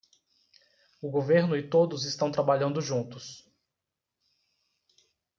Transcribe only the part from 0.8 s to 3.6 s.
O governo e todos estão trabalhando juntos